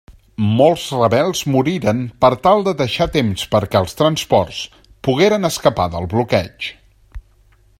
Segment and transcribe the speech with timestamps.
[0.59, 4.63] Molts rebels moriren per tal de deixar temps perquè els transports
[5.09, 6.73] pogueren escapar del bloqueig.